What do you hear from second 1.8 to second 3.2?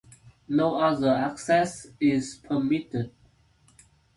is permitted.